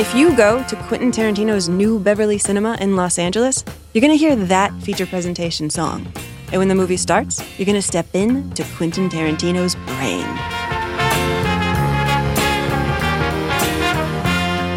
If 0.00 0.14
you 0.14 0.34
go 0.34 0.64
to 0.66 0.76
Quentin 0.88 1.10
Tarantino's 1.12 1.68
new 1.68 2.00
Beverly 2.00 2.38
Cinema 2.38 2.78
in 2.80 2.96
Los 2.96 3.18
Angeles, 3.18 3.62
you're 3.92 4.00
going 4.00 4.10
to 4.10 4.16
hear 4.16 4.34
that 4.34 4.72
feature 4.80 5.04
presentation 5.04 5.68
song. 5.68 6.10
And 6.50 6.58
when 6.58 6.68
the 6.68 6.74
movie 6.74 6.96
starts, 6.96 7.44
you're 7.58 7.66
going 7.66 7.76
to 7.76 7.82
step 7.82 8.06
in 8.14 8.50
to 8.52 8.64
Quentin 8.78 9.10
Tarantino's 9.10 9.74
brain. 9.74 10.59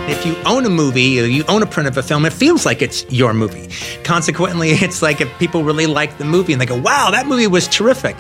If 0.06 0.26
you 0.26 0.36
own 0.46 0.66
a 0.66 0.70
movie 0.70 1.22
or 1.22 1.24
you 1.24 1.46
own 1.48 1.64
a 1.64 1.66
print 1.66 1.88
of 1.88 1.96
a 1.96 2.04
film, 2.04 2.26
it 2.26 2.34
feels 2.34 2.66
like 2.66 2.82
it's 2.82 3.06
your 3.10 3.34
movie. 3.34 3.70
Consequently, 4.04 4.70
it's 4.72 5.02
like 5.02 5.22
if 5.22 5.40
people 5.40 5.64
really 5.64 5.86
like 5.86 6.18
the 6.18 6.26
movie 6.26 6.52
and 6.52 6.62
they 6.62 6.66
go, 6.66 6.78
wow, 6.78 7.10
that 7.12 7.26
movie 7.26 7.48
was 7.48 7.70
terrific. 7.70 8.18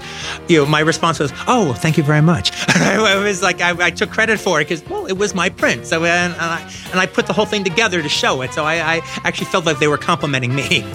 You 0.48 0.59
know, 0.59 0.66
my 0.66 0.80
response 0.80 1.20
was, 1.20 1.34
oh, 1.45 1.73
thank 1.73 1.98
you 1.98 2.04
very 2.04 2.21
much. 2.21 2.52
I 2.70 3.21
was 3.21 3.41
like 3.41 3.59
I, 3.59 3.88
I 3.88 3.90
took 3.90 4.12
credit 4.12 4.40
for 4.40 4.62
it 4.62 4.63
because, 4.70 4.88
well, 4.88 5.07
it 5.07 5.17
was 5.17 5.35
my 5.35 5.49
print. 5.49 5.85
So, 5.85 6.05
and, 6.05 6.34
and, 6.34 6.41
I, 6.41 6.71
and 6.91 7.02
I 7.02 7.05
put 7.05 7.27
the 7.27 7.34
whole 7.34 7.45
thing 7.45 7.66
together 7.66 8.02
to 8.02 8.09
show 8.09 8.41
it. 8.43 8.54
So 8.54 8.63
I, 8.63 8.76
I 8.76 9.02
actually 9.26 9.48
felt 9.48 9.65
like 9.65 9.79
they 9.79 9.90
were 9.90 9.98
complimenting 9.98 10.55
me. 10.55 10.85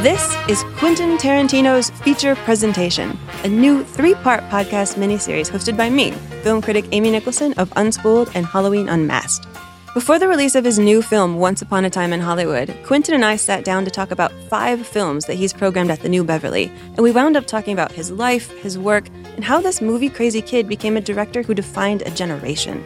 This 0.00 0.34
is 0.48 0.64
Quentin 0.78 1.18
Tarantino's 1.18 1.90
feature 1.90 2.34
presentation, 2.34 3.18
a 3.44 3.48
new 3.48 3.84
three 3.84 4.14
part 4.14 4.40
podcast 4.44 4.96
miniseries 4.96 5.50
hosted 5.50 5.76
by 5.76 5.90
me, 5.90 6.12
film 6.42 6.62
critic 6.62 6.86
Amy 6.92 7.10
Nicholson 7.10 7.52
of 7.58 7.68
Unspooled 7.72 8.30
and 8.34 8.46
Halloween 8.46 8.88
Unmasked. 8.88 9.49
Before 9.92 10.20
the 10.20 10.28
release 10.28 10.54
of 10.54 10.64
his 10.64 10.78
new 10.78 11.02
film, 11.02 11.38
Once 11.38 11.62
Upon 11.62 11.84
a 11.84 11.90
Time 11.90 12.12
in 12.12 12.20
Hollywood, 12.20 12.72
Quentin 12.84 13.12
and 13.12 13.24
I 13.24 13.34
sat 13.34 13.64
down 13.64 13.84
to 13.84 13.90
talk 13.90 14.12
about 14.12 14.30
five 14.48 14.86
films 14.86 15.24
that 15.24 15.34
he's 15.34 15.52
programmed 15.52 15.90
at 15.90 15.98
the 15.98 16.08
New 16.08 16.22
Beverly, 16.22 16.70
and 16.94 16.98
we 16.98 17.10
wound 17.10 17.36
up 17.36 17.48
talking 17.48 17.72
about 17.72 17.90
his 17.90 18.08
life, 18.08 18.56
his 18.58 18.78
work, 18.78 19.08
and 19.34 19.42
how 19.42 19.60
this 19.60 19.80
movie 19.80 20.08
crazy 20.08 20.42
kid 20.42 20.68
became 20.68 20.96
a 20.96 21.00
director 21.00 21.42
who 21.42 21.54
defined 21.54 22.02
a 22.02 22.10
generation. 22.12 22.84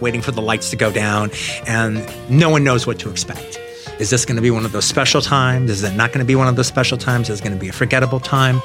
Waiting 0.00 0.22
for 0.22 0.30
the 0.30 0.40
lights 0.40 0.70
to 0.70 0.76
go 0.76 0.90
down, 0.90 1.30
and 1.66 2.10
no 2.30 2.48
one 2.48 2.64
knows 2.64 2.86
what 2.86 2.98
to 3.00 3.10
expect. 3.10 3.60
Is 3.98 4.08
this 4.08 4.24
going 4.24 4.36
to 4.36 4.42
be 4.42 4.50
one 4.50 4.64
of 4.64 4.72
those 4.72 4.86
special 4.86 5.20
times? 5.20 5.70
Is 5.70 5.82
it 5.82 5.96
not 5.96 6.12
going 6.14 6.20
to 6.20 6.26
be 6.26 6.34
one 6.34 6.48
of 6.48 6.56
those 6.56 6.66
special 6.66 6.96
times? 6.96 7.28
Is 7.28 7.40
it 7.40 7.42
going 7.44 7.54
to 7.54 7.60
be 7.60 7.68
a 7.68 7.74
forgettable 7.74 8.20
time? 8.20 8.62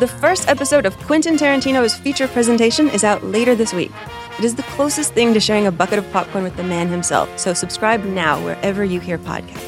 The 0.00 0.08
first 0.08 0.48
episode 0.48 0.86
of 0.86 0.96
Quentin 1.00 1.36
Tarantino's 1.36 1.94
feature 1.94 2.26
presentation 2.26 2.88
is 2.88 3.04
out 3.04 3.22
later 3.22 3.54
this 3.54 3.74
week. 3.74 3.92
It 4.38 4.44
is 4.44 4.54
the 4.54 4.64
closest 4.64 5.14
thing 5.14 5.32
to 5.32 5.40
sharing 5.40 5.66
a 5.66 5.72
bucket 5.72 5.98
of 5.98 6.12
popcorn 6.12 6.44
with 6.44 6.56
the 6.56 6.62
man 6.62 6.88
himself, 6.88 7.38
so 7.38 7.54
subscribe 7.54 8.04
now 8.04 8.38
wherever 8.44 8.84
you 8.84 9.00
hear 9.00 9.16
podcasts. 9.16 9.65